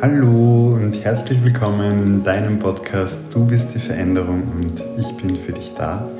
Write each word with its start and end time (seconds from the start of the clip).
Hallo 0.00 0.74
und 0.74 1.04
herzlich 1.04 1.44
willkommen 1.44 2.02
in 2.02 2.24
deinem 2.24 2.58
Podcast 2.58 3.32
Du 3.32 3.46
bist 3.46 3.72
die 3.72 3.78
Veränderung 3.78 4.42
und 4.50 4.82
ich 4.98 5.16
bin 5.16 5.36
für 5.36 5.52
dich 5.52 5.72
da. 5.74 6.10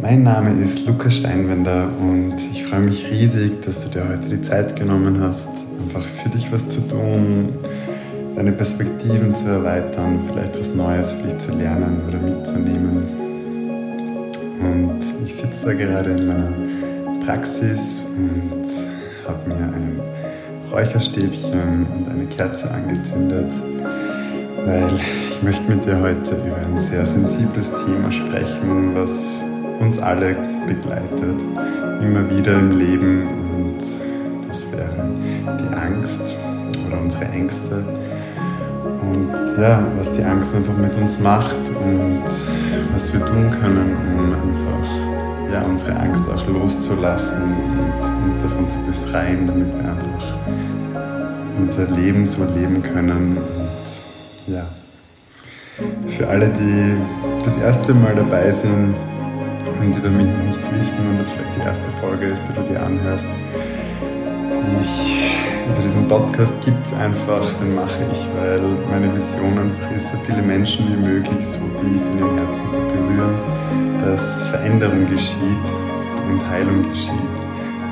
Mein 0.00 0.22
Name 0.22 0.52
ist 0.62 0.86
Lukas 0.86 1.16
Steinwender 1.16 1.88
und 2.00 2.36
ich 2.52 2.64
freue 2.64 2.82
mich 2.82 3.10
riesig, 3.10 3.62
dass 3.62 3.82
du 3.82 3.98
dir 3.98 4.08
heute 4.08 4.28
die 4.28 4.40
Zeit 4.40 4.76
genommen 4.76 5.20
hast, 5.20 5.48
einfach 5.82 6.04
für 6.04 6.28
dich 6.28 6.52
was 6.52 6.68
zu 6.68 6.80
tun, 6.82 7.54
deine 8.36 8.52
Perspektiven 8.52 9.34
zu 9.34 9.48
erweitern, 9.48 10.20
vielleicht 10.28 10.60
was 10.60 10.72
Neues 10.72 11.10
für 11.10 11.24
dich 11.24 11.38
zu 11.38 11.56
lernen 11.56 12.02
oder 12.06 12.20
mitzunehmen. 12.20 13.02
Und 14.60 15.00
ich 15.24 15.34
sitze 15.34 15.66
da 15.66 15.72
gerade 15.72 16.10
in 16.10 16.24
meiner 16.28 17.24
Praxis 17.26 18.06
und 18.16 18.64
habe 19.26 19.48
mir 19.48 19.74
ein 19.74 20.19
Räucherstäbchen 20.72 21.86
und 21.86 22.08
eine 22.10 22.26
Kerze 22.26 22.70
angezündet, 22.70 23.52
weil 24.64 24.90
ich 25.28 25.42
möchte 25.42 25.62
mit 25.68 25.84
dir 25.84 26.00
heute 26.00 26.36
über 26.36 26.56
ein 26.56 26.78
sehr 26.78 27.04
sensibles 27.04 27.70
Thema 27.70 28.12
sprechen, 28.12 28.94
was 28.94 29.42
uns 29.80 29.98
alle 29.98 30.36
begleitet, 30.66 31.40
immer 32.02 32.30
wieder 32.30 32.58
im 32.58 32.78
Leben. 32.78 33.26
Und 33.26 33.78
das 34.48 34.70
wäre 34.72 35.10
die 35.58 35.76
Angst 35.76 36.36
oder 36.86 37.00
unsere 37.00 37.24
Ängste. 37.26 37.84
Und 39.02 39.60
ja, 39.60 39.82
was 39.96 40.12
die 40.12 40.22
Angst 40.22 40.54
einfach 40.54 40.76
mit 40.76 40.94
uns 40.96 41.18
macht 41.18 41.68
und 41.68 42.24
was 42.92 43.12
wir 43.12 43.24
tun 43.24 43.50
können, 43.60 43.96
um 44.16 44.32
einfach 44.32 45.09
ja, 45.52 45.62
unsere 45.62 45.98
Angst 45.98 46.22
auch 46.28 46.46
loszulassen 46.46 47.42
und 47.42 48.24
uns 48.24 48.38
davon 48.38 48.68
zu 48.68 48.78
befreien, 48.80 49.46
damit 49.46 49.72
wir 49.74 49.90
einfach 49.90 50.36
unser 51.58 51.86
Leben 51.90 52.26
so 52.26 52.44
leben 52.44 52.82
können. 52.82 53.38
Und 53.38 54.54
ja, 54.54 54.64
für 56.08 56.28
alle, 56.28 56.48
die 56.48 56.96
das 57.44 57.56
erste 57.58 57.94
Mal 57.94 58.14
dabei 58.14 58.52
sind 58.52 58.94
und 59.80 59.96
über 59.96 60.10
mich 60.10 60.26
noch 60.26 60.44
nichts 60.44 60.72
wissen 60.72 61.08
und 61.10 61.18
das 61.18 61.30
vielleicht 61.30 61.56
die 61.56 61.62
erste 61.62 61.90
Folge 62.00 62.26
ist, 62.26 62.42
die 62.48 62.54
du 62.54 62.62
dir 62.62 62.82
anhörst, 62.82 63.28
ich 64.80 65.30
also 65.70 65.82
diesen 65.82 66.08
Podcast 66.08 66.60
gibt 66.64 66.84
es 66.84 66.92
einfach, 66.94 67.48
den 67.60 67.76
mache 67.76 68.00
ich, 68.10 68.26
weil 68.34 68.60
meine 68.90 69.14
Vision 69.14 69.56
einfach 69.56 69.88
ist, 69.92 70.10
so 70.10 70.16
viele 70.26 70.42
Menschen 70.42 70.88
wie 70.90 70.96
möglich 70.96 71.46
so 71.46 71.60
tief 71.78 72.02
in 72.10 72.18
den 72.18 72.38
Herzen 72.38 72.72
zu 72.72 72.80
berühren, 72.80 73.38
dass 74.04 74.42
Veränderung 74.50 75.06
geschieht 75.08 75.66
und 76.28 76.44
Heilung 76.50 76.82
geschieht. 76.90 77.36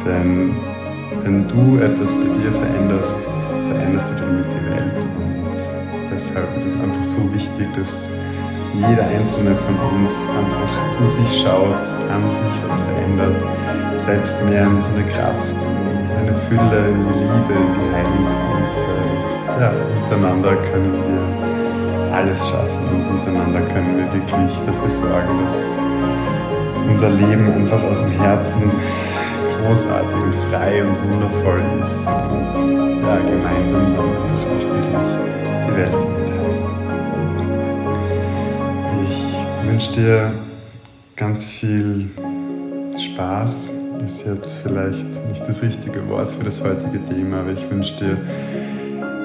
Denn 0.04 0.56
wenn 1.22 1.46
du 1.46 1.78
etwas 1.78 2.16
bei 2.16 2.26
dir 2.40 2.50
veränderst, 2.50 3.18
veränderst 3.70 4.10
du 4.10 4.14
damit 4.14 4.46
die 4.46 4.70
Welt. 4.70 5.06
Und 5.16 6.10
deshalb 6.12 6.56
ist 6.56 6.66
es 6.66 6.80
einfach 6.80 7.04
so 7.04 7.18
wichtig, 7.32 7.68
dass 7.76 8.10
jeder 8.74 9.06
einzelne 9.06 9.54
von 9.54 10.00
uns 10.00 10.28
einfach 10.30 10.90
zu 10.90 11.06
sich 11.06 11.42
schaut, 11.42 11.86
an 12.10 12.28
sich 12.28 12.42
was 12.66 12.80
verändert, 12.80 13.44
selbst 13.96 14.44
mehr 14.46 14.66
in 14.66 14.80
seine 14.80 15.04
Kraft, 15.04 15.54
Fülle, 16.48 16.88
in 16.88 17.04
die 17.04 17.18
Liebe, 17.18 17.52
in 17.52 17.74
die 17.74 17.94
Heilung 17.94 18.24
kommt. 18.24 18.74
Weil 18.74 19.60
ja, 19.60 19.72
miteinander 20.00 20.56
können 20.56 20.92
wir 20.94 22.14
alles 22.14 22.48
schaffen 22.48 22.88
und 22.90 23.18
miteinander 23.18 23.60
können 23.60 23.98
wir 23.98 24.12
wirklich 24.12 24.58
dafür 24.64 24.88
sorgen, 24.88 25.44
dass 25.44 25.78
unser 26.88 27.10
Leben 27.10 27.52
einfach 27.52 27.82
aus 27.82 28.02
dem 28.02 28.12
Herzen 28.12 28.70
großartig 29.60 30.16
und 30.16 30.34
frei 30.50 30.82
und 30.82 30.96
wundervoll 31.10 31.62
ist 31.80 32.06
und 32.06 33.02
ja, 33.02 33.18
gemeinsam 33.18 33.94
dann 33.94 34.08
einfach 34.08 34.40
auch 34.46 34.62
wirklich 34.72 35.10
die 35.66 35.76
Welt 35.76 35.92
mitteilen. 35.92 36.62
Ich 39.06 39.68
wünsche 39.68 39.92
dir 39.92 40.32
ganz 41.14 41.44
viel 41.44 42.08
Spaß 42.96 43.77
ist 44.04 44.26
jetzt 44.26 44.54
vielleicht 44.62 45.26
nicht 45.28 45.48
das 45.48 45.62
richtige 45.62 46.08
Wort 46.08 46.30
für 46.30 46.44
das 46.44 46.62
heutige 46.62 47.04
Thema, 47.04 47.40
aber 47.40 47.52
ich 47.52 47.70
wünsche 47.70 47.96
dir 47.96 48.16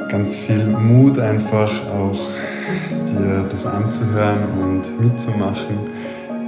ganz 0.10 0.36
viel 0.36 0.66
Mut 0.66 1.20
einfach 1.20 1.72
auch 1.92 2.20
dir 3.08 3.48
das 3.50 3.66
anzuhören 3.66 4.44
und 4.62 5.02
mitzumachen, 5.02 5.78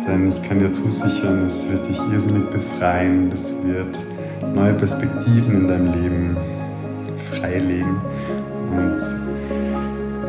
denn 0.08 0.28
ich 0.28 0.42
kann 0.44 0.60
dir 0.60 0.72
zusichern, 0.72 1.46
es 1.46 1.70
wird 1.70 1.88
dich 1.88 2.00
irrsinnig 2.12 2.50
befreien, 2.50 3.32
es 3.34 3.54
wird 3.64 3.98
neue 4.54 4.74
Perspektiven 4.74 5.56
in 5.56 5.68
deinem 5.68 5.94
Leben 5.94 6.38
freilegen. 7.32 8.02
Und 8.72 9.00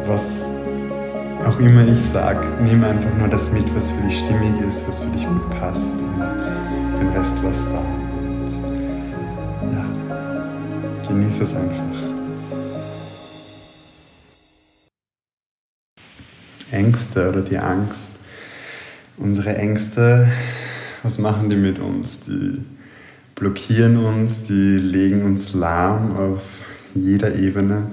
was 0.06 0.54
auch 1.46 1.58
immer 1.58 1.86
ich 1.86 2.00
sage, 2.00 2.46
nimm 2.64 2.82
einfach 2.84 3.14
nur 3.18 3.28
das 3.28 3.52
mit, 3.52 3.74
was 3.74 3.90
für 3.90 4.02
dich 4.02 4.18
stimmig 4.18 4.60
ist, 4.66 4.88
was 4.88 5.00
für 5.00 5.10
dich 5.10 5.26
gut 5.26 5.50
passt. 5.50 6.00
Und 6.00 6.75
den 6.98 7.08
Rest 7.08 7.36
lass 7.42 7.64
da. 7.66 7.78
Und 7.78 8.50
ja, 9.72 9.86
genieße 11.08 11.44
es 11.44 11.54
einfach. 11.54 11.84
Ängste 16.70 17.28
oder 17.28 17.42
die 17.42 17.58
Angst. 17.58 18.12
Unsere 19.16 19.56
Ängste, 19.56 20.28
was 21.02 21.18
machen 21.18 21.48
die 21.48 21.56
mit 21.56 21.78
uns? 21.78 22.20
Die 22.20 22.62
blockieren 23.34 23.96
uns, 23.98 24.44
die 24.44 24.78
legen 24.78 25.24
uns 25.24 25.54
lahm 25.54 26.16
auf 26.16 26.42
jeder 26.94 27.34
Ebene 27.34 27.88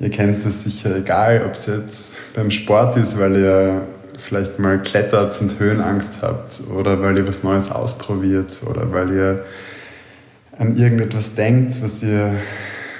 Ihr 0.00 0.10
kennt 0.10 0.44
es 0.46 0.62
sicher, 0.62 0.94
egal 0.94 1.44
ob 1.44 1.54
es 1.54 1.66
jetzt 1.66 2.16
beim 2.32 2.52
Sport 2.52 2.96
ist, 2.96 3.18
weil 3.18 3.36
ihr 3.36 3.82
vielleicht 4.18 4.58
mal 4.58 4.80
klettert 4.80 5.40
und 5.40 5.58
Höhenangst 5.58 6.22
habt 6.22 6.60
oder 6.74 7.00
weil 7.02 7.18
ihr 7.18 7.26
was 7.26 7.42
Neues 7.42 7.70
ausprobiert 7.70 8.60
oder 8.68 8.92
weil 8.92 9.12
ihr 9.12 9.44
an 10.56 10.76
irgendetwas 10.76 11.34
denkt, 11.34 11.82
was 11.82 12.02
ihr, 12.02 12.34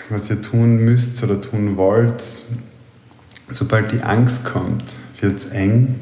was 0.08 0.30
ihr 0.30 0.40
tun 0.40 0.78
müsst 0.78 1.22
oder 1.22 1.40
tun 1.40 1.76
wollt. 1.76 2.22
Sobald 3.50 3.92
die 3.92 4.02
Angst 4.02 4.44
kommt, 4.44 4.84
wird 5.20 5.38
es 5.38 5.46
eng 5.46 5.96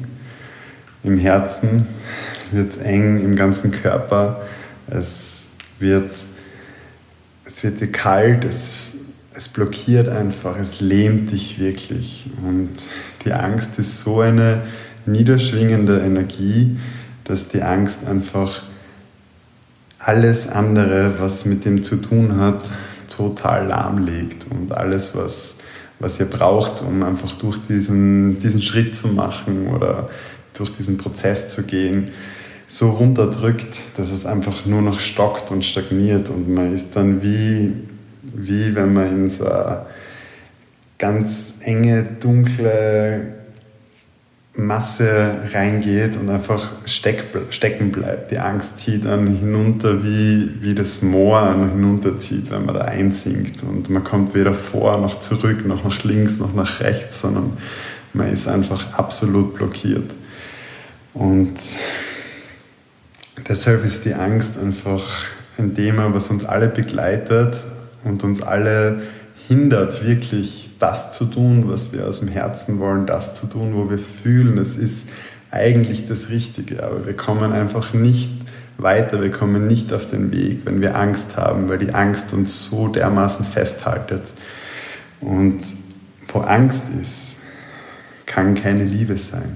im 1.03 1.17
Herzen, 1.17 1.87
wird 2.51 2.73
es 2.73 2.77
eng 2.77 3.23
im 3.23 3.35
ganzen 3.35 3.71
Körper, 3.71 4.41
es 4.87 5.47
wird, 5.79 6.11
es 7.45 7.63
wird 7.63 7.79
dir 7.79 7.91
kalt, 7.91 8.45
es 8.45 8.73
es 9.37 9.47
blockiert 9.47 10.09
einfach, 10.09 10.57
es 10.57 10.81
lähmt 10.81 11.31
dich 11.31 11.59
wirklich. 11.59 12.25
Und 12.43 12.71
die 13.23 13.33
Angst 13.33 13.77
ist 13.77 13.99
so 14.01 14.21
eine 14.21 14.63
niederschwingende 15.07 15.99
Energie, 15.99 16.77
dass 17.23 17.49
die 17.49 17.61
Angst 17.61 18.05
einfach 18.05 18.63
alles 19.99 20.47
andere, 20.47 21.19
was 21.19 21.45
mit 21.45 21.65
dem 21.65 21.83
zu 21.83 21.97
tun 21.97 22.37
hat, 22.37 22.61
total 23.09 23.67
lahmlegt. 23.67 24.45
Und 24.49 24.71
alles, 24.71 25.15
was, 25.15 25.57
was 25.99 26.19
ihr 26.19 26.27
braucht, 26.27 26.81
um 26.81 27.03
einfach 27.03 27.33
durch 27.33 27.57
diesen, 27.67 28.39
diesen 28.39 28.61
Schritt 28.61 28.95
zu 28.95 29.07
machen 29.07 29.67
oder 29.67 30.09
durch 30.53 30.71
diesen 30.71 30.97
Prozess 30.97 31.47
zu 31.47 31.63
gehen, 31.63 32.09
so 32.67 32.89
runterdrückt, 32.89 33.79
dass 33.95 34.11
es 34.11 34.25
einfach 34.25 34.65
nur 34.65 34.81
noch 34.81 34.99
stockt 34.99 35.51
und 35.51 35.63
stagniert 35.63 36.29
und 36.29 36.49
man 36.49 36.73
ist 36.73 36.95
dann 36.95 37.21
wie 37.21 37.73
wie 38.33 38.75
wenn 38.75 38.93
man 38.93 39.07
in 39.07 39.29
so 39.29 39.45
eine 39.45 39.85
ganz 40.97 41.55
enge, 41.61 42.03
dunkle 42.03 43.33
Masse 44.57 45.35
reingeht 45.53 46.17
und 46.17 46.29
einfach 46.29 46.71
steck, 46.85 47.25
stecken 47.51 47.91
bleibt. 47.91 48.31
Die 48.31 48.39
Angst 48.39 48.79
zieht 48.79 49.05
dann 49.05 49.27
hinunter, 49.27 50.03
wie, 50.03 50.51
wie 50.61 50.73
das 50.73 51.03
Moor 51.03 51.53
hinunterzieht, 51.53 52.49
wenn 52.49 52.65
man 52.65 52.75
da 52.75 52.81
einsinkt. 52.81 53.61
Und 53.63 53.89
man 53.89 54.03
kommt 54.03 54.33
weder 54.33 54.53
vor 54.53 54.97
noch 54.97 55.19
zurück, 55.19 55.65
noch 55.65 55.83
nach 55.83 56.03
links, 56.03 56.39
noch 56.39 56.55
nach 56.55 56.79
rechts, 56.79 57.21
sondern 57.21 57.57
man 58.13 58.33
ist 58.33 58.47
einfach 58.47 58.97
absolut 58.97 59.53
blockiert. 59.55 60.15
Und 61.13 61.55
deshalb 63.47 63.85
ist 63.85 64.05
die 64.05 64.15
Angst 64.15 64.57
einfach 64.57 65.03
ein 65.57 65.75
Thema, 65.75 66.13
was 66.13 66.29
uns 66.29 66.45
alle 66.45 66.67
begleitet, 66.67 67.57
und 68.03 68.23
uns 68.23 68.41
alle 68.41 69.01
hindert, 69.47 70.05
wirklich 70.05 70.66
das 70.79 71.11
zu 71.11 71.25
tun, 71.25 71.65
was 71.67 71.93
wir 71.93 72.07
aus 72.07 72.19
dem 72.19 72.29
Herzen 72.29 72.79
wollen, 72.79 73.05
das 73.05 73.33
zu 73.33 73.47
tun, 73.47 73.73
wo 73.73 73.89
wir 73.89 73.99
fühlen, 73.99 74.57
es 74.57 74.77
ist 74.77 75.09
eigentlich 75.51 76.07
das 76.07 76.29
Richtige, 76.29 76.83
aber 76.83 77.05
wir 77.05 77.15
kommen 77.15 77.51
einfach 77.51 77.93
nicht 77.93 78.31
weiter, 78.77 79.21
wir 79.21 79.31
kommen 79.31 79.65
nicht 79.65 79.91
auf 79.93 80.07
den 80.07 80.31
Weg, 80.31 80.61
wenn 80.65 80.81
wir 80.81 80.95
Angst 80.95 81.35
haben, 81.37 81.69
weil 81.69 81.79
die 81.79 81.93
Angst 81.93 82.33
uns 82.33 82.65
so 82.65 82.87
dermaßen 82.87 83.45
festhaltet. 83.45 84.33
Und 85.19 85.59
wo 86.27 86.39
Angst 86.39 86.85
ist, 87.01 87.37
kann 88.25 88.53
keine 88.53 88.83
Liebe 88.83 89.17
sein. 89.17 89.55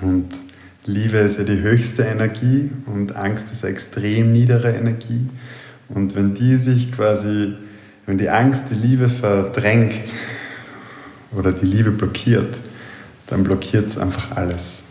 Und 0.00 0.28
Liebe 0.86 1.18
ist 1.18 1.38
ja 1.38 1.44
die 1.44 1.60
höchste 1.60 2.04
Energie 2.04 2.70
und 2.86 3.14
Angst 3.16 3.50
ist 3.52 3.64
eine 3.64 3.74
extrem 3.74 4.32
niedere 4.32 4.72
Energie. 4.72 5.28
Und 5.88 6.16
wenn 6.16 6.34
die 6.34 6.56
sich 6.56 6.92
quasi, 6.92 7.54
Wenn 8.10 8.18
die 8.18 8.28
Angst 8.28 8.64
die 8.70 8.74
Liebe 8.74 9.08
verdrängt 9.08 10.14
oder 11.30 11.52
die 11.52 11.64
Liebe 11.64 11.92
blockiert, 11.92 12.58
dann 13.28 13.44
blockiert 13.44 13.86
es 13.86 13.98
einfach 13.98 14.36
alles. 14.36 14.86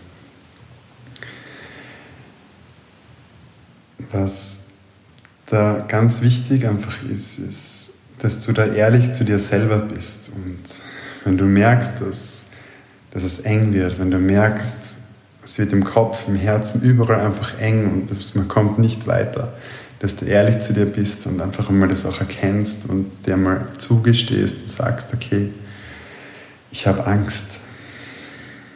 Was 4.13 4.67
da 5.47 5.83
ganz 5.85 6.21
wichtig 6.21 6.65
einfach 6.65 7.03
ist, 7.03 7.39
ist, 7.39 7.91
dass 8.19 8.39
du 8.45 8.53
da 8.53 8.65
ehrlich 8.65 9.11
zu 9.11 9.25
dir 9.25 9.39
selber 9.39 9.79
bist. 9.79 10.29
Und 10.33 10.63
wenn 11.25 11.37
du 11.37 11.43
merkst, 11.43 11.99
dass, 11.99 12.45
dass 13.11 13.23
es 13.23 13.41
eng 13.41 13.73
wird, 13.73 13.99
wenn 13.99 14.11
du 14.11 14.17
merkst, 14.17 14.95
es 15.43 15.59
wird 15.59 15.73
im 15.73 15.83
Kopf, 15.83 16.25
im 16.29 16.35
Herzen 16.35 16.81
überall 16.83 17.19
einfach 17.19 17.59
eng 17.59 18.07
und 18.07 18.35
man 18.35 18.47
kommt 18.47 18.79
nicht 18.79 19.07
weiter, 19.07 19.51
dass 19.99 20.15
du 20.15 20.25
ehrlich 20.25 20.59
zu 20.59 20.73
dir 20.73 20.85
bist 20.85 21.27
und 21.27 21.41
einfach 21.41 21.69
einmal 21.69 21.89
das 21.89 22.05
auch 22.05 22.19
erkennst 22.19 22.89
und 22.89 23.25
dir 23.25 23.37
mal 23.37 23.67
zugestehst 23.77 24.61
und 24.61 24.69
sagst, 24.69 25.13
okay, 25.13 25.51
ich 26.71 26.87
habe 26.87 27.05
Angst. 27.05 27.59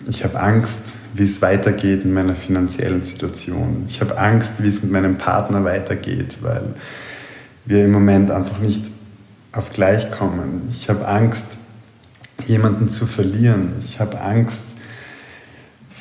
Ich 0.07 0.23
habe 0.25 0.39
Angst, 0.39 0.95
wie 1.13 1.23
es 1.23 1.41
weitergeht 1.41 2.03
in 2.03 2.13
meiner 2.13 2.35
finanziellen 2.35 3.03
Situation. 3.03 3.85
Ich 3.87 4.01
habe 4.01 4.17
Angst, 4.17 4.61
wie 4.61 4.67
es 4.67 4.83
mit 4.83 4.91
meinem 4.91 5.17
Partner 5.17 5.63
weitergeht, 5.63 6.37
weil 6.41 6.73
wir 7.65 7.85
im 7.85 7.91
Moment 7.91 8.29
einfach 8.29 8.59
nicht 8.59 8.85
auf 9.53 9.71
gleich 9.71 10.11
kommen. 10.11 10.63
Ich 10.69 10.89
habe 10.89 11.07
Angst, 11.07 11.57
jemanden 12.47 12.89
zu 12.89 13.05
verlieren. 13.05 13.73
Ich 13.79 13.99
habe 13.99 14.19
Angst 14.19 14.71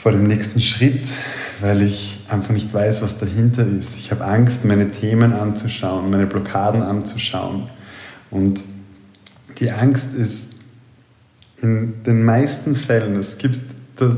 vor 0.02 0.10
dem 0.10 0.24
nächsten 0.24 0.60
Schritt, 0.60 1.06
weil 1.62 1.82
ich 1.82 2.18
einfach 2.28 2.50
nicht 2.50 2.74
weiß, 2.74 3.02
was 3.02 3.18
dahinter 3.18 3.64
ist. 3.66 3.96
Ich 3.96 4.10
habe 4.10 4.24
Angst, 4.24 4.64
meine 4.64 4.90
Themen 4.90 5.32
anzuschauen, 5.32 6.10
meine 6.10 6.26
Blockaden 6.26 6.82
anzuschauen. 6.82 7.70
Und 8.30 8.64
die 9.58 9.70
Angst 9.70 10.12
ist 10.12 10.56
in 11.60 12.02
den 12.02 12.24
meisten 12.24 12.74
Fällen, 12.74 13.14
es 13.14 13.38
gibt, 13.38 13.60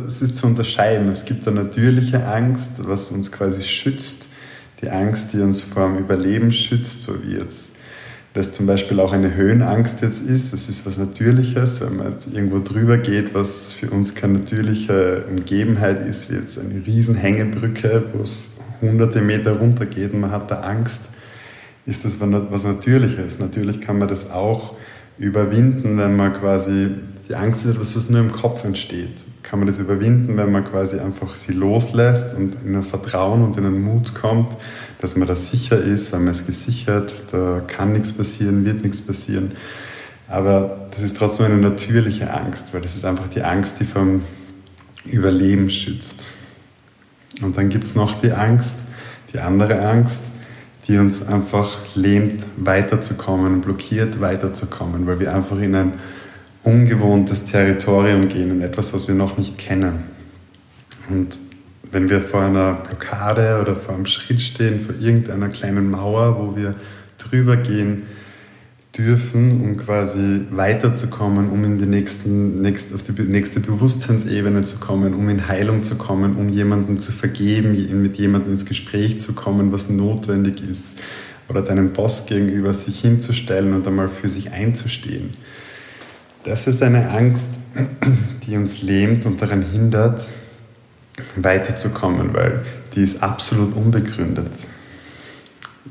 es 0.07 0.23
ist 0.23 0.39
zu 0.39 0.47
unterscheiden, 0.47 1.11
es 1.11 1.27
gibt 1.27 1.47
eine 1.47 1.65
natürliche 1.65 2.27
Angst, 2.27 2.73
was 2.79 3.11
uns 3.11 3.31
quasi 3.31 3.63
schützt, 3.63 4.29
die 4.81 4.89
Angst, 4.89 5.35
die 5.35 5.41
uns 5.41 5.61
vor 5.61 5.87
dem 5.89 5.99
Überleben 5.99 6.51
schützt, 6.51 7.03
so 7.03 7.23
wie 7.23 7.35
jetzt 7.35 7.74
das 8.35 8.51
zum 8.51 8.67
Beispiel 8.67 8.99
auch 8.99 9.13
eine 9.13 9.35
Höhenangst 9.35 10.03
jetzt 10.03 10.21
ist. 10.21 10.53
Das 10.53 10.69
ist 10.69 10.85
was 10.87 10.99
Natürliches, 10.99 11.81
wenn 11.81 11.97
man 11.97 12.13
jetzt 12.13 12.35
irgendwo 12.35 12.59
drüber 12.59 12.99
geht, 12.99 13.33
was 13.33 13.73
für 13.73 13.91
uns 13.91 14.17
keine 14.17 14.41
natürliche 14.41 15.25
Umgebenheit 15.31 16.05
ist, 16.05 16.31
wie 16.31 16.35
jetzt 16.35 16.59
eine 16.59 16.85
riesen 16.85 17.15
Hängebrücke, 17.15 18.03
wo 18.13 18.23
es 18.23 18.59
hunderte 18.81 19.23
Meter 19.23 19.53
runter 19.53 19.87
geht 19.87 20.13
und 20.13 20.21
man 20.21 20.33
hat 20.33 20.51
da 20.51 20.61
Angst, 20.61 21.05
ist 21.87 22.05
das 22.05 22.19
was 22.21 22.65
Natürliches. 22.65 23.39
Natürlich 23.39 23.81
kann 23.81 23.99
man 23.99 24.09
das 24.09 24.33
auch 24.33 24.75
überwinden, 25.17 25.97
wenn 25.97 26.17
man 26.17 26.33
quasi 26.33 26.91
die 27.29 27.37
Angst 27.37 27.65
ist 27.65 27.71
etwas, 27.71 27.97
was 27.97 28.11
nur 28.11 28.21
im 28.21 28.33
Kopf 28.33 28.65
entsteht. 28.65 29.25
Kann 29.43 29.61
man 29.61 29.69
das 29.69 29.79
überwinden, 29.79 30.37
wenn 30.37 30.53
man 30.53 30.65
quasi 30.65 30.99
einfach 30.99 31.37
sie 31.37 31.53
loslässt 31.53 32.35
und 32.35 32.57
in 32.67 32.75
ein 32.75 32.83
Vertrauen 32.83 33.43
und 33.43 33.57
in 33.57 33.65
einen 33.65 33.81
Mut 33.81 34.15
kommt, 34.15 34.57
dass 35.05 35.17
man 35.17 35.29
da 35.29 35.37
sicher 35.37 35.79
ist, 35.79 36.15
weil 36.15 36.21
man 36.21 36.33
ist 36.33 36.47
gesichert, 36.47 37.13
da 37.31 37.63
kann 37.67 37.93
nichts 37.93 38.15
passieren, 38.15 38.65
wird 38.65 38.83
nichts 38.83 39.03
passieren. 39.03 39.53
Aber 40.29 40.89
das 40.93 41.03
ist 41.03 41.19
trotzdem 41.19 41.45
eine 41.45 41.57
natürliche 41.57 42.33
Angst, 42.33 42.73
weil 42.73 42.81
das 42.81 42.97
ist 42.97 43.05
einfach 43.05 43.29
die 43.29 43.43
Angst, 43.43 43.81
die 43.81 43.85
vom 43.85 44.23
Überleben 45.05 45.69
schützt. 45.69 46.25
Und 47.43 47.59
dann 47.59 47.69
gibt 47.69 47.85
es 47.85 47.95
noch 47.95 48.19
die 48.19 48.33
Angst, 48.33 48.77
die 49.35 49.41
andere 49.41 49.87
Angst, 49.87 50.23
die 50.89 50.97
uns 50.97 51.29
einfach 51.29 51.81
lähmt, 51.95 52.47
weiterzukommen, 52.57 53.61
blockiert, 53.61 54.23
weiterzukommen, 54.23 55.07
weil 55.07 55.21
wir 55.21 55.35
einfach 55.35 55.61
in 55.61 55.75
ein 55.75 55.93
ungewohntes 56.63 57.45
Territorium 57.45 58.29
gehen, 58.29 58.51
in 58.51 58.63
etwas, 58.63 58.95
was 58.95 59.07
wir 59.07 59.15
noch 59.15 59.37
nicht 59.37 59.59
kennen. 59.59 60.05
Und 61.11 61.39
wenn 61.95 62.11
wir 62.11 62.21
vor 62.21 62.43
einer 62.43 62.75
Blockade 62.75 63.61
oder 63.63 63.77
vor 63.77 63.95
einem 63.95 64.07
Schritt 64.07 64.43
stehen, 64.43 64.81
vor 64.81 64.97
irgendeiner 65.01 65.49
kleinen 65.49 65.91
Mauer, 65.91 66.37
wo 66.39 66.57
wir 66.57 66.75
drüber 67.19 67.57
gehen 67.57 68.03
dürfen, 68.99 69.61
um 69.61 69.77
quasi 69.77 70.43
weiterzukommen, 70.51 71.49
um 71.51 71.65
in 71.65 71.79
die 71.79 71.87
nächsten, 71.87 72.61
nächst, 72.63 72.93
auf 72.95 73.05
die 73.05 73.13
nächste 73.23 73.61
Bewusstseinsebene 73.61 74.63
zu 74.63 74.79
kommen, 74.79 75.15
um 75.15 75.29
in 75.29 75.47
Heilung 75.47 75.85
zu 75.85 75.95
kommen, 75.95 76.37
um 76.37 76.49
jemanden 76.49 76.99
zu 76.99 77.13
vergeben, 77.13 77.73
mit 78.03 78.17
jemandem 78.17 78.53
ins 78.53 78.67
Gespräch 78.67 79.21
zu 79.21 79.33
kommen, 79.33 79.73
was 79.73 79.89
notwendig 79.89 80.63
ist, 80.69 81.01
oder 81.49 81.63
deinem 81.63 81.93
Boss 81.93 82.27
gegenüber 82.27 82.75
sich 82.75 83.01
hinzustellen 83.01 83.73
und 83.73 83.87
einmal 83.87 84.09
für 84.09 84.29
sich 84.29 84.53
einzustehen. 84.53 85.35
Das 86.43 86.67
ist 86.67 86.83
eine 86.83 87.11
Angst, 87.11 87.61
die 88.47 88.57
uns 88.57 88.83
lähmt 88.83 89.27
und 89.27 89.41
daran 89.41 89.63
hindert, 89.63 90.29
weiterzukommen, 91.37 92.35
weil 92.35 92.63
die 92.95 93.03
ist 93.03 93.23
absolut 93.23 93.75
unbegründet. 93.77 94.51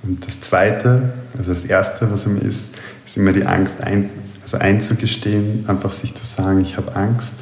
Und 0.01 0.25
das 0.25 0.41
Zweite, 0.41 1.13
also 1.37 1.53
das 1.53 1.65
Erste, 1.65 2.11
was 2.11 2.25
immer 2.25 2.41
ist, 2.41 2.75
ist 3.05 3.17
immer 3.17 3.31
die 3.31 3.45
Angst 3.45 3.81
ein, 3.81 4.09
also 4.41 4.57
einzugestehen, 4.57 5.65
einfach 5.67 5.93
sich 5.93 6.13
zu 6.13 6.25
sagen, 6.25 6.59
ich 6.61 6.77
habe 6.77 6.95
Angst. 6.95 7.35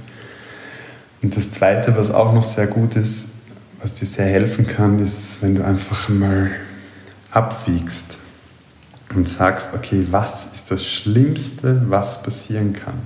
Und 1.24 1.36
das 1.36 1.52
Zweite, 1.52 1.96
was 1.96 2.12
auch 2.12 2.34
noch 2.34 2.44
sehr 2.44 2.68
gut 2.68 2.96
ist, 2.96 3.32
was 3.82 3.94
dir 3.94 4.06
sehr 4.06 4.26
helfen 4.26 4.68
kann, 4.68 5.00
ist, 5.00 5.42
wenn 5.42 5.56
du 5.56 5.66
einfach 5.66 6.10
mal 6.10 6.52
abwiegst 7.32 8.20
und 9.16 9.28
sagst, 9.28 9.74
okay, 9.74 10.06
was 10.12 10.54
ist 10.54 10.70
das 10.72 10.86
Schlimmste, 10.86 11.84
was 11.90 12.22
passieren 12.22 12.74
kann, 12.74 13.00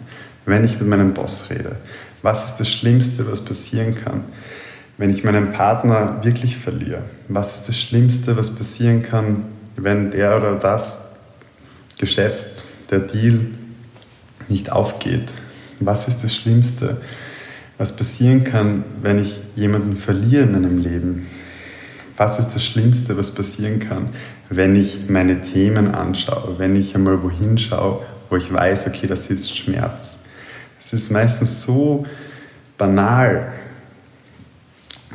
wenn 0.45 0.63
ich 0.63 0.79
mit 0.79 0.89
meinem 0.89 1.13
Boss 1.13 1.49
rede? 1.49 1.77
Was 2.25 2.45
ist 2.45 2.55
das 2.55 2.71
Schlimmste, 2.71 3.29
was 3.31 3.45
passieren 3.45 3.93
kann, 3.93 4.23
wenn 4.97 5.11
ich 5.11 5.23
meinen 5.23 5.51
Partner 5.51 6.21
wirklich 6.23 6.57
verliere? 6.57 7.03
Was 7.27 7.53
ist 7.53 7.67
das 7.67 7.79
Schlimmste, 7.79 8.35
was 8.35 8.55
passieren 8.55 9.03
kann, 9.03 9.45
wenn 9.75 10.09
der 10.09 10.35
oder 10.35 10.55
das 10.55 11.09
Geschäft, 11.99 12.65
der 12.89 13.01
Deal 13.01 13.41
nicht 14.47 14.71
aufgeht? 14.71 15.31
Was 15.79 16.07
ist 16.07 16.23
das 16.23 16.35
Schlimmste, 16.35 16.97
was 17.77 17.95
passieren 17.95 18.43
kann, 18.43 18.85
wenn 19.03 19.19
ich 19.19 19.41
jemanden 19.55 19.95
verliere 19.95 20.45
in 20.45 20.53
meinem 20.53 20.79
Leben? 20.79 21.27
Was 22.17 22.39
ist 22.39 22.55
das 22.55 22.65
Schlimmste, 22.65 23.15
was 23.19 23.35
passieren 23.35 23.79
kann, 23.79 24.09
wenn 24.49 24.75
ich 24.75 25.09
meine 25.09 25.41
Themen 25.41 25.93
anschaue, 25.93 26.57
wenn 26.57 26.75
ich 26.75 26.95
einmal 26.95 27.21
wohin 27.21 27.59
schaue, 27.59 28.03
wo 28.31 28.35
ich 28.35 28.51
weiß, 28.51 28.87
okay, 28.87 29.05
das 29.05 29.27
ist 29.27 29.55
Schmerz. 29.55 30.17
Es 30.85 30.93
ist 30.93 31.11
meistens 31.11 31.63
so 31.63 32.05
banal, 32.77 33.51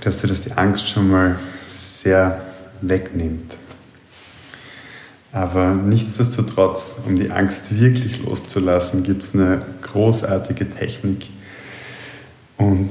dass 0.01 0.19
dir 0.19 0.27
das 0.27 0.43
die 0.43 0.51
Angst 0.51 0.89
schon 0.89 1.09
mal 1.09 1.39
sehr 1.65 2.41
wegnimmt. 2.81 3.57
Aber 5.31 5.75
nichtsdestotrotz, 5.75 7.03
um 7.07 7.15
die 7.15 7.31
Angst 7.31 7.79
wirklich 7.79 8.21
loszulassen, 8.21 9.05
gibt 9.05 9.23
es 9.23 9.33
eine 9.33 9.63
großartige 9.83 10.69
Technik. 10.69 11.29
Und 12.57 12.91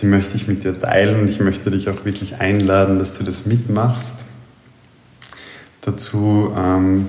die 0.00 0.06
möchte 0.06 0.36
ich 0.36 0.46
mit 0.46 0.62
dir 0.62 0.78
teilen 0.78 1.26
ich 1.26 1.40
möchte 1.40 1.72
dich 1.72 1.88
auch 1.88 2.04
wirklich 2.04 2.40
einladen, 2.40 3.00
dass 3.00 3.18
du 3.18 3.24
das 3.24 3.44
mitmachst 3.44 4.20
dazu. 5.80 6.54
Ähm, 6.56 7.08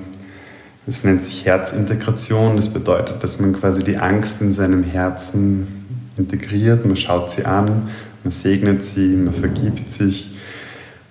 es 0.86 1.04
nennt 1.04 1.22
sich 1.22 1.44
Herzintegration. 1.44 2.56
Das 2.56 2.72
bedeutet, 2.72 3.22
dass 3.22 3.38
man 3.38 3.52
quasi 3.52 3.84
die 3.84 3.96
Angst 3.96 4.40
in 4.40 4.52
seinem 4.52 4.82
Herzen 4.82 6.10
integriert. 6.16 6.84
Man 6.84 6.96
schaut 6.96 7.30
sie 7.30 7.44
an, 7.44 7.90
man 8.24 8.32
segnet 8.32 8.82
sie, 8.82 9.16
man 9.16 9.34
vergibt 9.34 9.90
sich 9.90 10.36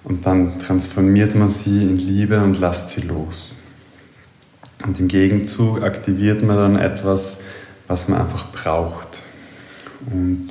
und 0.03 0.25
dann 0.25 0.59
transformiert 0.59 1.35
man 1.35 1.49
sie 1.49 1.83
in 1.83 1.97
Liebe 1.97 2.41
und 2.41 2.59
lässt 2.59 2.89
sie 2.89 3.01
los. 3.01 3.57
Und 4.85 4.99
im 4.99 5.07
Gegenzug 5.07 5.83
aktiviert 5.83 6.41
man 6.41 6.55
dann 6.55 6.75
etwas, 6.77 7.41
was 7.87 8.07
man 8.07 8.21
einfach 8.21 8.51
braucht. 8.51 9.21
Und 10.11 10.47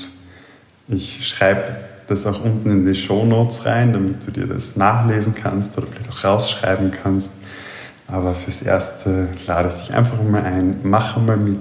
ich 0.88 1.26
schreibe 1.26 1.76
das 2.08 2.26
auch 2.26 2.44
unten 2.44 2.70
in 2.70 2.86
die 2.86 2.94
Show 2.94 3.24
Notes 3.24 3.64
rein, 3.66 3.92
damit 3.92 4.26
du 4.26 4.30
dir 4.30 4.46
das 4.46 4.76
nachlesen 4.76 5.34
kannst 5.34 5.76
oder 5.78 5.86
vielleicht 5.86 6.10
auch 6.10 6.24
rausschreiben 6.24 6.90
kannst. 6.90 7.32
Aber 8.08 8.34
fürs 8.34 8.62
Erste 8.62 9.28
lade 9.46 9.68
ich 9.68 9.82
dich 9.82 9.94
einfach 9.94 10.20
mal 10.22 10.42
ein, 10.42 10.80
mach 10.82 11.18
mal 11.18 11.36
mit. 11.36 11.60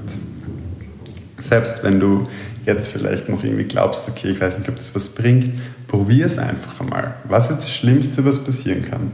Selbst 1.39 1.83
wenn 1.83 1.99
du 1.99 2.25
jetzt 2.65 2.87
vielleicht 2.87 3.29
noch 3.29 3.43
irgendwie 3.43 3.65
glaubst, 3.65 4.07
okay, 4.07 4.31
ich 4.31 4.41
weiß 4.41 4.57
nicht, 4.57 4.69
ob 4.69 4.77
das 4.77 4.95
was 4.95 5.09
bringt, 5.09 5.53
probier 5.87 6.25
es 6.25 6.37
einfach 6.37 6.79
einmal. 6.79 7.15
Was 7.25 7.49
ist 7.49 7.59
das 7.59 7.73
Schlimmste, 7.73 8.25
was 8.25 8.43
passieren 8.43 8.83
kann? 8.83 9.11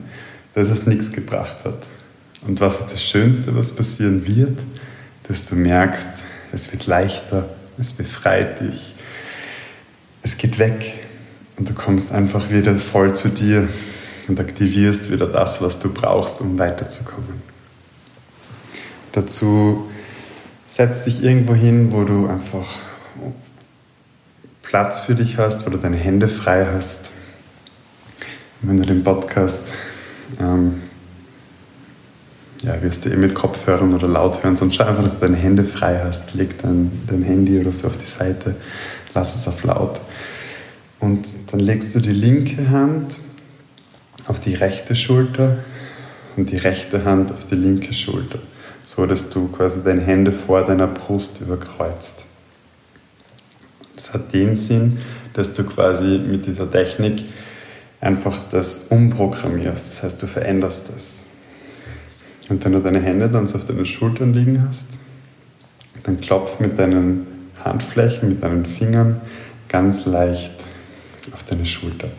Dass 0.53 0.69
es 0.69 0.85
nichts 0.85 1.11
gebracht 1.11 1.65
hat. 1.65 1.87
Und 2.45 2.61
was 2.61 2.81
ist 2.81 2.93
das 2.93 3.03
Schönste, 3.03 3.55
was 3.55 3.75
passieren 3.75 4.27
wird? 4.27 4.59
Dass 5.27 5.47
du 5.47 5.55
merkst, 5.55 6.23
es 6.51 6.71
wird 6.71 6.85
leichter, 6.85 7.49
es 7.79 7.93
befreit 7.93 8.59
dich, 8.59 8.95
es 10.21 10.37
geht 10.37 10.59
weg 10.59 10.93
und 11.57 11.69
du 11.69 11.73
kommst 11.73 12.11
einfach 12.11 12.51
wieder 12.51 12.75
voll 12.75 13.15
zu 13.15 13.29
dir 13.29 13.67
und 14.27 14.39
aktivierst 14.39 15.11
wieder 15.11 15.27
das, 15.27 15.61
was 15.61 15.79
du 15.79 15.93
brauchst, 15.93 16.41
um 16.41 16.57
weiterzukommen. 16.57 17.41
Dazu 19.11 19.89
setz 20.65 21.03
dich 21.03 21.23
irgendwo 21.23 21.53
hin, 21.53 21.91
wo 21.91 22.03
du 22.03 22.27
einfach 22.27 22.67
Platz 24.61 25.01
für 25.01 25.13
dich 25.13 25.37
hast, 25.37 25.65
wo 25.65 25.69
du 25.69 25.77
deine 25.77 25.97
Hände 25.97 26.27
frei 26.27 26.65
hast. 26.73 27.11
wenn 28.61 28.77
du 28.77 28.85
den 28.85 29.03
Podcast 29.03 29.73
ähm, 30.39 30.81
ja, 32.63 32.81
wirst 32.81 33.05
du 33.05 33.09
eh 33.09 33.17
mit 33.17 33.35
Kopfhörern 33.35 33.93
oder 33.93 34.07
laut 34.07 34.43
hören, 34.43 34.55
sonst 34.55 34.75
schau 34.75 34.85
einfach, 34.85 35.03
dass 35.03 35.19
du 35.19 35.25
deine 35.25 35.37
Hände 35.37 35.65
frei 35.65 36.01
hast. 36.03 36.33
Leg 36.33 36.61
dein, 36.61 36.91
dein 37.07 37.21
Handy 37.21 37.59
oder 37.59 37.73
so 37.73 37.87
auf 37.87 37.97
die 37.97 38.05
Seite, 38.05 38.55
lass 39.13 39.35
es 39.35 39.47
auf 39.47 39.63
laut. 39.63 39.99
Und 40.99 41.27
dann 41.51 41.59
legst 41.59 41.93
du 41.93 41.99
die 41.99 42.13
linke 42.13 42.69
Hand 42.69 43.17
auf 44.27 44.39
die 44.39 44.53
rechte 44.53 44.95
Schulter 44.95 45.57
und 46.35 46.49
die 46.51 46.57
rechte 46.57 47.05
Hand 47.05 47.31
auf 47.31 47.45
die 47.45 47.55
linke 47.55 47.93
Schulter, 47.93 48.39
so 48.85 49.05
dass 49.05 49.29
du 49.29 49.47
quasi 49.49 49.83
deine 49.83 50.01
Hände 50.01 50.31
vor 50.31 50.65
deiner 50.65 50.87
Brust 50.87 51.41
überkreuzt. 51.41 52.25
Das 53.95 54.13
hat 54.13 54.33
den 54.33 54.57
Sinn, 54.57 54.99
dass 55.33 55.53
du 55.53 55.63
quasi 55.63 56.17
mit 56.19 56.45
dieser 56.45 56.69
Technik 56.69 57.25
einfach 58.01 58.39
das 58.51 58.87
umprogrammierst. 58.89 59.85
Das 59.85 60.03
heißt, 60.03 60.21
du 60.21 60.27
veränderst 60.27 60.89
das. 60.93 61.29
Und 62.49 62.63
wenn 62.65 62.73
du 62.73 62.79
deine 62.79 62.99
Hände 62.99 63.29
dann 63.29 63.47
so 63.47 63.57
auf 63.57 63.65
deinen 63.65 63.85
Schultern 63.85 64.33
liegen 64.33 64.65
hast, 64.67 64.97
dann 66.03 66.19
klopf 66.19 66.59
mit 66.59 66.77
deinen 66.77 67.27
Handflächen, 67.63 68.29
mit 68.29 68.43
deinen 68.43 68.65
Fingern 68.65 69.21
ganz 69.69 70.05
leicht 70.05 70.65
auf 71.31 71.43
deine 71.43 71.65
Schulter. 71.65 72.09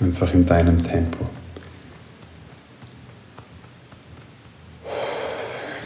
Einfach 0.00 0.32
in 0.34 0.44
deinem 0.44 0.82
Tempo. 0.82 1.26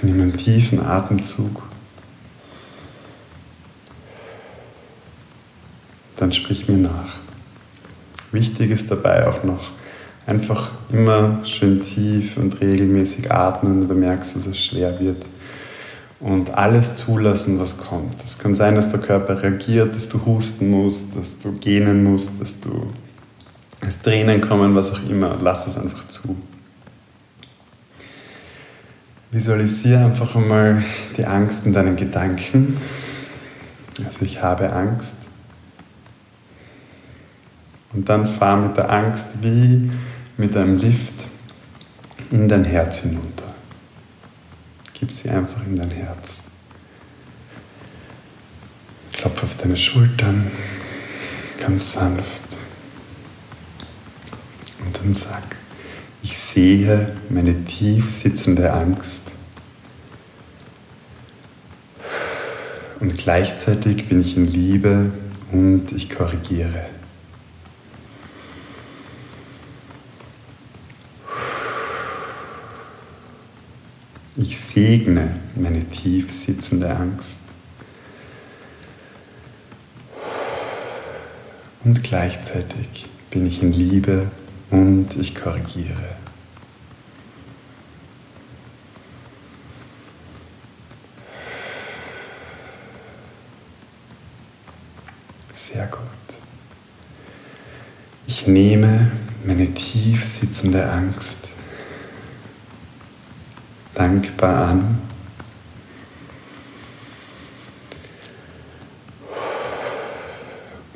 Nimm 0.02 0.21
einen 0.21 0.37
tiefen 0.37 0.81
Atemzug. 0.81 1.62
Dann 6.17 6.33
sprich 6.33 6.69
mir 6.69 6.79
nach. 6.79 7.17
Wichtig 8.33 8.71
ist 8.71 8.90
dabei 8.90 9.26
auch 9.26 9.43
noch, 9.43 9.71
einfach 10.26 10.71
immer 10.93 11.45
schön 11.45 11.83
tief 11.83 12.37
und 12.37 12.61
regelmäßig 12.61 13.31
atmen, 13.31 13.81
wenn 13.81 13.88
du 13.88 13.95
merkst, 13.95 14.37
dass 14.37 14.47
es 14.47 14.59
schwer 14.59 15.00
wird. 15.00 15.25
Und 16.21 16.55
alles 16.55 16.97
zulassen, 16.97 17.59
was 17.59 17.79
kommt. 17.79 18.17
Es 18.25 18.38
kann 18.38 18.55
sein, 18.55 18.75
dass 18.75 18.90
der 18.90 19.00
Körper 19.00 19.43
reagiert, 19.43 19.97
dass 19.97 20.09
du 20.09 20.25
husten 20.25 20.71
musst, 20.71 21.17
dass 21.17 21.38
du 21.38 21.52
gähnen 21.52 22.05
musst, 22.05 22.40
dass 22.40 22.61
du 22.61 22.93
es 23.80 24.00
Tränen 24.00 24.40
kommen, 24.40 24.75
was 24.75 24.92
auch 24.92 25.08
immer. 25.08 25.38
Lass 25.40 25.66
es 25.66 25.76
einfach 25.76 26.08
zu. 26.08 26.37
Visualisiere 29.30 30.04
einfach 30.04 30.34
einmal 30.34 30.82
die 31.16 31.25
Angst 31.25 31.64
in 31.64 31.72
deinen 31.72 31.96
Gedanken. 31.96 32.78
Also 34.04 34.22
ich 34.22 34.42
habe 34.42 34.72
Angst. 34.72 35.14
Und 37.92 38.08
dann 38.08 38.26
fahr 38.26 38.56
mit 38.56 38.76
der 38.76 38.90
Angst 38.90 39.42
wie 39.42 39.90
mit 40.37 40.56
einem 40.56 40.78
Lift 40.78 41.26
in 42.30 42.49
dein 42.49 42.64
Herz 42.64 42.99
hinunter. 43.00 43.54
Gib 44.99 45.10
sie 45.10 45.30
einfach 45.30 45.64
in 45.66 45.76
dein 45.76 45.90
Herz. 45.90 46.44
Klopf 49.12 49.42
auf 49.42 49.56
deine 49.56 49.76
Schultern, 49.76 50.50
ganz 51.58 51.92
sanft. 51.92 52.39
Und 54.84 54.99
dann 54.99 55.14
sag, 55.14 55.56
ich 56.22 56.37
sehe 56.37 57.06
meine 57.28 57.64
tief 57.64 58.10
sitzende 58.10 58.72
Angst. 58.72 59.30
Und 63.00 63.16
gleichzeitig 63.16 64.08
bin 64.08 64.20
ich 64.20 64.37
in 64.37 64.46
Liebe 64.46 65.10
und 65.52 65.90
ich 65.92 66.10
korrigiere. 66.10 66.87
Ich 74.37 74.58
segne 74.58 75.40
meine 75.54 75.84
tief 75.84 76.30
sitzende 76.30 76.94
Angst. 76.94 77.40
Und 81.84 82.04
gleichzeitig 82.04 83.08
bin 83.30 83.46
ich 83.46 83.62
in 83.62 83.72
Liebe 83.72 84.30
und 84.70 85.08
ich 85.16 85.34
korrigiere. 85.34 86.16
Sehr 95.52 95.86
gut. 95.86 96.00
Ich 98.26 98.46
nehme 98.46 99.10
meine 99.44 99.72
tief 99.72 100.24
sitzende 100.24 100.90
Angst 100.90 101.50
dankbar 103.94 104.68
an. 104.68 104.98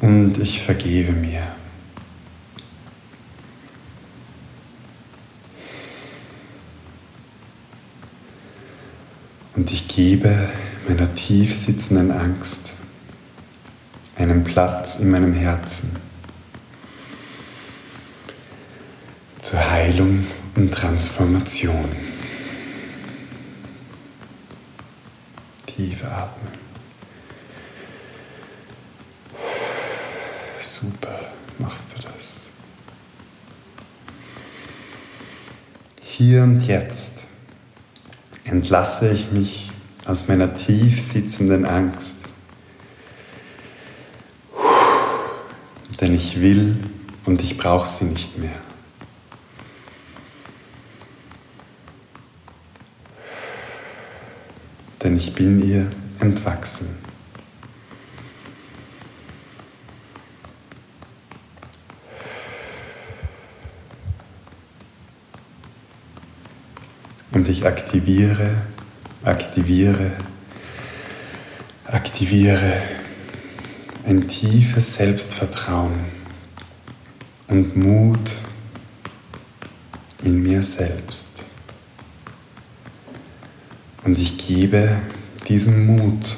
Und 0.01 0.39
ich 0.39 0.63
vergebe 0.63 1.13
mir. 1.13 1.64
Und 9.55 9.71
ich 9.71 9.87
gebe 9.87 10.51
meiner 10.89 11.15
tief 11.15 11.55
sitzenden 11.55 12.11
Angst 12.11 12.73
einen 14.17 14.43
Platz 14.43 14.97
in 14.97 15.11
meinem 15.11 15.33
Herzen 15.33 15.97
zur 19.41 19.71
Heilung 19.71 20.27
und 20.57 20.73
Transformation. 20.73 21.89
Tief 25.67 26.05
atmen. 26.05 26.53
Super, 30.61 31.33
machst 31.59 31.87
du 31.95 32.03
das. 32.03 32.49
Hier 36.03 36.43
und 36.43 36.61
jetzt 36.63 37.24
entlasse 38.45 39.11
ich 39.11 39.33
mich 39.33 39.71
aus 40.05 40.29
meiner 40.29 40.55
tief 40.57 41.01
sitzenden 41.01 41.65
Angst. 41.65 42.19
Denn 46.01 46.15
ich 46.15 46.41
will 46.41 46.77
und 47.25 47.43
ich 47.43 47.57
brauche 47.57 47.87
sie 47.87 48.05
nicht 48.05 48.39
mehr. 48.39 48.61
denn 55.05 55.17
ich 55.17 55.35
bin 55.35 55.63
ihr 55.63 55.91
entwachsen. 56.19 57.04
Und 67.35 67.49
ich 67.49 67.67
aktiviere, 67.67 68.63
aktiviere, 69.25 70.13
aktiviere 71.85 72.81
ein 74.07 74.29
tiefes 74.29 74.95
Selbstvertrauen 74.95 76.05
und 77.49 77.77
Mut 77.77 78.37
in 80.23 80.45
mir 80.45 80.63
selbst. 80.63 81.31
Und 84.05 84.17
ich 84.17 84.39
gebe 84.39 85.01
diesem 85.49 85.87
Mut 85.87 86.37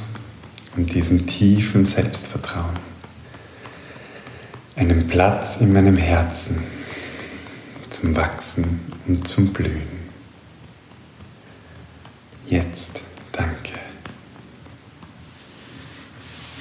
und 0.76 0.94
diesem 0.94 1.26
tiefen 1.26 1.84
Selbstvertrauen 1.84 2.78
einen 4.76 5.06
Platz 5.06 5.58
in 5.60 5.74
meinem 5.74 5.98
Herzen 5.98 6.62
zum 7.90 8.16
Wachsen 8.16 8.80
und 9.06 9.28
zum 9.28 9.52
Blühen. 9.52 10.05
Jetzt 12.48 13.00
danke. 13.32 13.72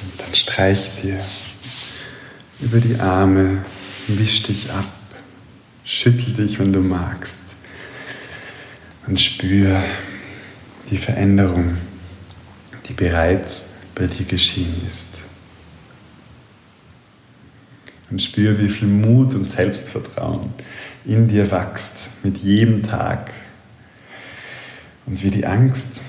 Und 0.02 0.20
dann 0.22 0.34
streich 0.34 0.90
dir 1.02 1.20
über 2.60 2.80
die 2.80 3.00
Arme, 3.00 3.64
wisch 4.08 4.44
dich 4.44 4.72
ab, 4.72 4.90
schüttel 5.84 6.34
dich, 6.34 6.58
wenn 6.58 6.74
du 6.74 6.80
magst 6.80 7.42
und 9.06 9.22
spür, 9.22 9.84
die 10.90 10.98
Veränderung, 10.98 11.78
die 12.88 12.94
bereits 12.94 13.74
bei 13.94 14.08
dir 14.08 14.26
geschehen 14.26 14.88
ist. 14.90 15.10
Und 18.10 18.22
spür, 18.22 18.60
wie 18.60 18.70
viel 18.70 18.88
Mut 18.88 19.34
und 19.36 19.50
Selbstvertrauen 19.50 20.54
in 21.06 21.28
dir 21.28 21.50
wächst 21.52 22.24
mit 22.24 22.38
jedem 22.38 22.84
Tag, 22.84 23.32
und 25.06 25.24
wie 25.24 25.32
die 25.32 25.46
Angst 25.46 26.02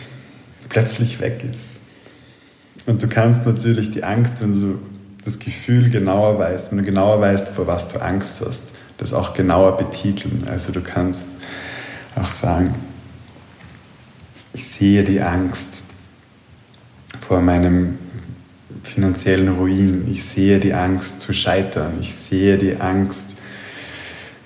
plötzlich 0.68 1.20
weg 1.20 1.44
ist. 1.48 1.80
Und 2.86 3.02
du 3.02 3.08
kannst 3.08 3.46
natürlich 3.46 3.90
die 3.90 4.04
Angst, 4.04 4.40
wenn 4.40 4.60
du 4.60 4.78
das 5.24 5.38
Gefühl 5.38 5.90
genauer 5.90 6.38
weißt, 6.38 6.70
wenn 6.70 6.78
du 6.78 6.84
genauer 6.84 7.20
weißt, 7.20 7.48
vor 7.48 7.66
was 7.66 7.88
du 7.88 8.00
Angst 8.00 8.40
hast, 8.46 8.72
das 8.98 9.12
auch 9.12 9.34
genauer 9.34 9.76
betiteln. 9.76 10.46
Also 10.48 10.72
du 10.72 10.80
kannst 10.80 11.26
auch 12.14 12.28
sagen, 12.28 12.74
ich 14.54 14.64
sehe 14.64 15.04
die 15.04 15.20
Angst 15.20 15.82
vor 17.26 17.40
meinem 17.40 17.98
finanziellen 18.82 19.48
Ruin, 19.48 20.06
ich 20.10 20.24
sehe 20.24 20.60
die 20.60 20.72
Angst 20.72 21.20
zu 21.20 21.34
scheitern, 21.34 21.94
ich 22.00 22.14
sehe 22.14 22.56
die 22.56 22.76
Angst 22.76 23.34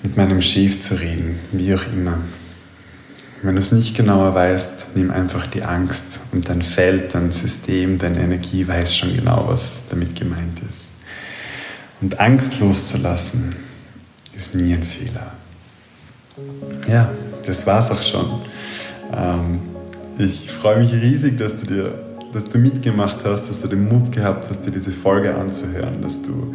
mit 0.02 0.16
meinem 0.16 0.40
Chef 0.40 0.80
zu 0.80 0.95
reden, 0.95 1.38
wie 1.52 1.75
auch 1.75 1.85
immer. 1.92 2.19
Wenn 3.42 3.54
du 3.54 3.61
es 3.61 3.73
nicht 3.73 3.97
genauer 3.97 4.35
weißt, 4.35 4.88
nimm 4.94 5.11
einfach 5.11 5.47
die 5.47 5.62
Angst 5.62 6.20
und 6.32 6.49
dein 6.50 6.61
Feld, 6.61 7.14
dein 7.14 7.32
System, 7.32 7.99
deine 7.99 8.20
Energie 8.20 8.68
weiß 8.68 8.94
schon 8.94 9.14
genau, 9.14 9.47
was 9.49 9.85
damit 9.88 10.14
gemeint 10.14 10.61
ist. 10.68 10.90
Und 12.02 12.20
Angst 12.20 12.61
loszulassen 12.61 13.56
ist 14.37 14.54
nie 14.54 14.75
ein 14.75 14.85
Fehler. 14.85 15.32
Ja, 16.88 17.11
das 17.47 17.66
war's 17.66 17.90
auch 17.90 18.02
schon. 18.02 18.42
Ähm, 19.12 19.61
ich 20.18 20.50
freue 20.50 20.82
mich 20.82 20.92
riesig, 20.92 21.38
dass 21.38 21.56
du 21.56 21.66
dir, 21.66 21.94
dass 22.32 22.44
du 22.44 22.59
mitgemacht 22.59 23.25
hast, 23.25 23.49
dass 23.49 23.62
du 23.62 23.68
den 23.68 23.88
Mut 23.88 24.12
gehabt 24.12 24.47
hast, 24.50 24.66
dir 24.66 24.70
diese 24.70 24.90
Folge 24.90 25.35
anzuhören, 25.35 26.02
dass 26.02 26.20
du 26.23 26.54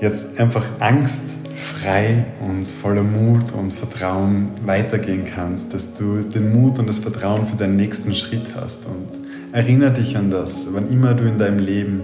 jetzt 0.00 0.40
einfach 0.40 0.64
angstfrei 0.80 2.24
und 2.40 2.70
voller 2.70 3.02
Mut 3.02 3.52
und 3.52 3.72
Vertrauen 3.72 4.48
weitergehen 4.64 5.24
kannst, 5.24 5.74
dass 5.74 5.94
du 5.94 6.22
den 6.22 6.52
Mut 6.52 6.78
und 6.78 6.86
das 6.86 6.98
Vertrauen 6.98 7.46
für 7.46 7.56
deinen 7.56 7.76
nächsten 7.76 8.14
Schritt 8.14 8.54
hast. 8.54 8.86
Und 8.86 9.08
erinnere 9.52 9.92
dich 9.92 10.16
an 10.16 10.30
das, 10.30 10.66
wann 10.70 10.90
immer 10.90 11.14
du 11.14 11.24
in 11.24 11.38
deinem 11.38 11.58
Leben 11.58 12.02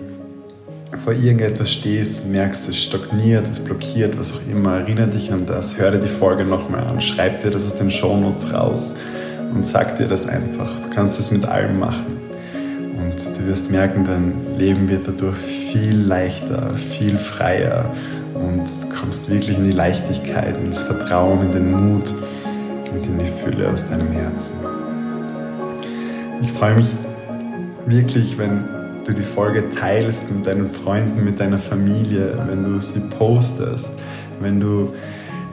vor 1.05 1.12
irgendetwas 1.12 1.73
stehst 1.73 2.23
und 2.23 2.33
merkst, 2.33 2.69
es 2.69 2.83
stagniert, 2.83 3.47
es 3.50 3.59
blockiert, 3.59 4.19
was 4.19 4.33
auch 4.33 4.41
immer, 4.50 4.79
erinnere 4.79 5.09
dich 5.09 5.33
an 5.33 5.47
das, 5.47 5.79
hör 5.79 5.91
dir 5.91 5.99
die 5.99 6.09
Folge 6.09 6.45
nochmal 6.45 6.85
an, 6.85 7.00
schreib 7.00 7.43
dir 7.43 7.50
das 7.50 7.67
aus 7.67 7.75
den 7.75 7.91
Shownotes 7.91 8.53
raus 8.53 8.95
und 9.53 9.67
sag 9.67 9.97
dir 9.97 10.07
das 10.07 10.26
einfach. 10.26 10.71
Du 10.81 10.91
kannst 10.91 11.19
es 11.19 11.31
mit 11.31 11.45
allem 11.45 11.79
machen. 11.79 12.25
Und 13.16 13.38
du 13.38 13.46
wirst 13.46 13.70
merken, 13.70 14.04
dein 14.04 14.35
Leben 14.58 14.90
wird 14.90 15.08
dadurch 15.08 15.38
viel 15.38 15.96
leichter, 15.96 16.75
viel 16.75 17.16
freier 17.16 17.90
und 18.35 18.64
du 18.66 18.94
kommst 18.94 19.30
wirklich 19.30 19.56
in 19.56 19.64
die 19.64 19.73
Leichtigkeit, 19.73 20.54
ins 20.61 20.82
Vertrauen, 20.82 21.40
in 21.46 21.52
den 21.52 21.70
Mut 21.70 22.12
und 22.92 23.06
in 23.06 23.18
die 23.18 23.42
Fülle 23.42 23.70
aus 23.70 23.88
deinem 23.88 24.12
Herzen. 24.12 24.56
Ich 26.42 26.52
freue 26.52 26.75
mich 26.75 26.88
wirklich, 27.87 28.37
wenn 28.37 28.64
du 29.06 29.14
die 29.14 29.23
Folge 29.23 29.70
teilst 29.70 30.30
mit 30.30 30.46
deinen 30.46 30.68
Freunden, 30.68 31.25
mit 31.25 31.40
deiner 31.40 31.58
Familie, 31.58 32.37
wenn 32.46 32.64
du 32.64 32.80
sie 32.80 33.00
postest, 33.00 33.92
wenn 34.40 34.61
du 34.61 34.92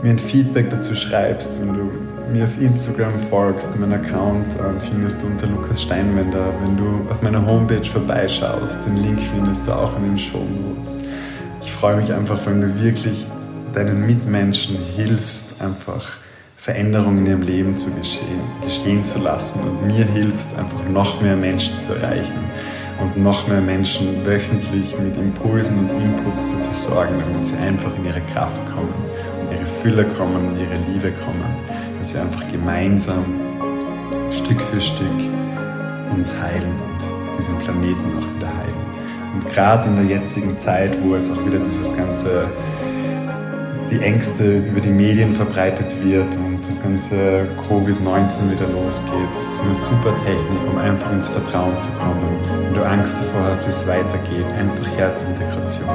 mir 0.01 0.09
ein 0.09 0.19
Feedback 0.19 0.69
dazu 0.69 0.95
schreibst, 0.95 1.61
wenn 1.61 1.73
du 1.73 1.91
mir 2.31 2.45
auf 2.45 2.61
Instagram 2.61 3.13
folgst, 3.29 3.69
mein 3.79 3.93
Account 3.93 4.53
äh, 4.55 4.79
findest 4.89 5.21
du 5.21 5.27
unter 5.27 5.47
Lukas 5.47 5.81
Steinwender. 5.81 6.53
Wenn 6.61 6.77
du 6.77 7.09
auf 7.09 7.21
meiner 7.21 7.45
Homepage 7.45 7.85
vorbeischaust, 7.85 8.79
den 8.85 8.97
Link 8.97 9.21
findest 9.21 9.67
du 9.67 9.71
auch 9.71 9.95
in 9.97 10.03
den 10.03 10.17
Show 10.17 10.43
Notes. 10.43 10.99
Ich 11.61 11.71
freue 11.71 11.97
mich 11.97 12.13
einfach, 12.13 12.45
wenn 12.45 12.61
du 12.61 12.81
wirklich 12.81 13.27
deinen 13.73 14.05
Mitmenschen 14.05 14.77
hilfst, 14.95 15.61
einfach 15.61 16.17
Veränderungen 16.57 17.19
in 17.19 17.25
ihrem 17.25 17.41
Leben 17.41 17.77
zu 17.77 17.91
geschehen, 17.91 18.41
geschehen 18.63 19.03
zu 19.03 19.19
lassen 19.19 19.59
und 19.59 19.87
mir 19.87 20.05
hilfst, 20.05 20.49
einfach 20.57 20.87
noch 20.89 21.21
mehr 21.21 21.35
Menschen 21.35 21.79
zu 21.79 21.93
erreichen 21.93 22.39
und 23.01 23.21
noch 23.21 23.47
mehr 23.47 23.61
Menschen 23.61 24.25
wöchentlich 24.25 24.97
mit 24.97 25.17
Impulsen 25.17 25.79
und 25.79 25.91
Inputs 25.91 26.51
zu 26.51 26.57
versorgen, 26.57 27.15
damit 27.19 27.45
sie 27.45 27.57
einfach 27.57 27.93
in 27.97 28.05
ihre 28.05 28.21
Kraft 28.33 28.61
kommen 28.67 28.93
und 29.41 29.51
ihre 29.51 29.65
Fülle 29.81 30.05
kommen 30.05 30.47
und 30.47 30.57
ihre 30.57 30.75
Liebe 30.89 31.11
kommen 31.11 31.43
dass 32.03 32.15
wir 32.15 32.21
einfach 32.21 32.45
gemeinsam 32.51 33.23
Stück 34.29 34.61
für 34.61 34.81
Stück 34.81 35.07
uns 36.13 36.35
heilen 36.37 36.69
und 36.69 37.37
diesen 37.37 37.57
Planeten 37.59 38.17
auch 38.17 38.35
wieder 38.35 38.47
heilen. 38.47 38.83
Und 39.33 39.49
gerade 39.49 39.87
in 39.87 39.95
der 39.95 40.17
jetzigen 40.17 40.59
Zeit, 40.59 41.01
wo 41.01 41.15
jetzt 41.15 41.31
auch 41.31 41.45
wieder 41.45 41.59
dieses 41.59 41.95
ganze, 41.95 42.49
die 43.89 43.99
Ängste 43.99 44.57
über 44.57 44.81
die 44.81 44.89
Medien 44.89 45.31
verbreitet 45.31 45.95
wird 46.03 46.35
und 46.35 46.59
das 46.67 46.83
ganze 46.83 47.47
Covid-19 47.69 48.51
wieder 48.51 48.67
losgeht, 48.67 49.31
ist 49.37 49.47
das 49.47 49.61
eine 49.61 49.73
super 49.73 50.13
Technik, 50.25 50.59
um 50.69 50.77
einfach 50.77 51.09
ins 51.09 51.29
Vertrauen 51.29 51.79
zu 51.79 51.89
kommen. 51.91 52.37
Wenn 52.65 52.73
du 52.73 52.85
Angst 52.85 53.15
davor 53.15 53.47
hast, 53.47 53.63
wie 53.63 53.69
es 53.69 53.87
weitergeht, 53.87 54.45
einfach 54.59 54.89
Herzintegration. 54.97 55.87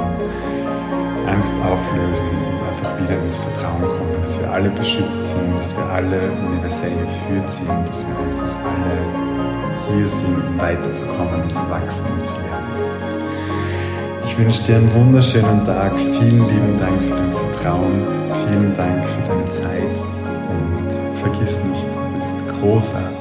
Angst 1.27 1.55
auflösen 1.61 2.29
und 2.29 2.68
einfach 2.79 3.01
wieder 3.01 3.21
ins 3.21 3.37
Vertrauen 3.37 3.81
kommen, 3.81 4.21
dass 4.21 4.39
wir 4.39 4.51
alle 4.51 4.69
beschützt 4.69 5.27
sind, 5.27 5.57
dass 5.57 5.75
wir 5.75 5.85
alle 5.85 6.31
universell 6.47 6.91
geführt 6.91 7.51
sind, 7.51 7.87
dass 7.87 8.05
wir 8.07 8.17
einfach 8.17 8.55
alle 8.65 9.97
hier 9.97 10.07
sind, 10.07 10.47
um 10.47 10.59
weiterzukommen 10.59 11.41
und 11.41 11.55
zu 11.55 11.69
wachsen 11.69 12.05
und 12.05 12.25
zu 12.25 12.33
lernen. 12.35 12.67
Ich 14.25 14.37
wünsche 14.37 14.63
dir 14.63 14.77
einen 14.77 14.93
wunderschönen 14.93 15.65
Tag. 15.65 15.99
Vielen 15.99 16.47
lieben 16.47 16.79
Dank 16.79 17.03
für 17.03 17.09
dein 17.09 17.33
Vertrauen. 17.33 18.07
Vielen 18.47 18.75
Dank 18.77 19.03
für 19.05 19.21
deine 19.27 19.49
Zeit. 19.49 19.95
Und 20.49 21.19
vergiss 21.21 21.57
nicht, 21.65 21.85
du 21.93 22.17
bist 22.17 22.59
großartig. 22.59 23.17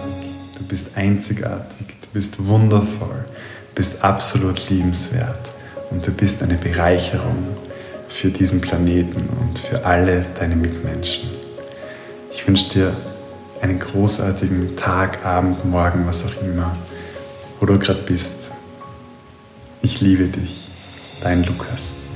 Du 0.56 0.64
bist 0.64 0.96
einzigartig. 0.96 1.96
Du 2.02 2.08
bist 2.12 2.46
wundervoll. 2.46 3.24
Du 3.70 3.74
bist 3.74 4.04
absolut 4.04 4.68
liebenswert. 4.70 5.50
Und 5.90 6.06
du 6.06 6.12
bist 6.12 6.42
eine 6.42 6.54
Bereicherung 6.54 7.56
für 8.08 8.30
diesen 8.30 8.60
Planeten 8.60 9.28
und 9.40 9.58
für 9.58 9.84
alle 9.84 10.26
deine 10.38 10.56
Mitmenschen. 10.56 11.30
Ich 12.32 12.46
wünsche 12.46 12.70
dir 12.70 12.96
einen 13.60 13.78
großartigen 13.78 14.76
Tag, 14.76 15.24
Abend, 15.24 15.64
Morgen, 15.64 16.06
was 16.06 16.26
auch 16.26 16.42
immer, 16.42 16.76
wo 17.60 17.66
du 17.66 17.78
gerade 17.78 18.02
bist. 18.02 18.50
Ich 19.82 20.00
liebe 20.00 20.24
dich, 20.24 20.70
dein 21.22 21.44
Lukas. 21.44 22.07